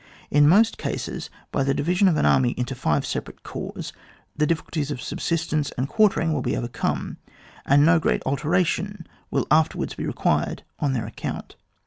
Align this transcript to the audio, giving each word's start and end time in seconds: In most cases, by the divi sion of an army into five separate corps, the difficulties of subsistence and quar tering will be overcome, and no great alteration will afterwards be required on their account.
In 0.31 0.49
most 0.49 0.79
cases, 0.79 1.29
by 1.51 1.63
the 1.63 1.75
divi 1.75 1.93
sion 1.93 2.07
of 2.07 2.17
an 2.17 2.25
army 2.25 2.55
into 2.57 2.73
five 2.73 3.05
separate 3.05 3.43
corps, 3.43 3.91
the 4.35 4.47
difficulties 4.47 4.89
of 4.89 4.99
subsistence 4.99 5.69
and 5.77 5.87
quar 5.87 6.09
tering 6.09 6.33
will 6.33 6.41
be 6.41 6.57
overcome, 6.57 7.17
and 7.67 7.85
no 7.85 7.99
great 7.99 8.23
alteration 8.25 9.05
will 9.29 9.45
afterwards 9.51 9.93
be 9.93 10.07
required 10.07 10.63
on 10.79 10.93
their 10.93 11.05
account. 11.05 11.55